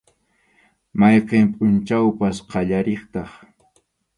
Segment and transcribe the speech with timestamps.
[0.99, 3.29] Mayqin pʼunchawpas qallariqtaq.